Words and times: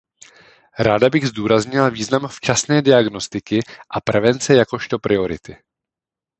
Ráda 0.79 1.09
bych 1.09 1.27
zdůraznila 1.27 1.89
význam 1.89 2.27
včasné 2.27 2.81
diagnostiky 2.81 3.59
a 3.89 4.01
prevence 4.01 4.53
jakožto 4.55 4.99
priority. 4.99 5.57